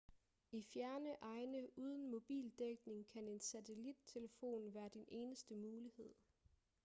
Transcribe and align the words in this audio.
i 0.51 0.61
fjerne 0.63 1.15
egne 1.21 1.67
uden 1.79 2.07
mobildækning 2.11 3.07
kan 3.13 3.27
en 3.27 3.39
satellittelefon 3.39 4.73
være 4.73 4.89
din 4.93 5.05
eneste 5.07 5.55
mulighed 5.55 6.09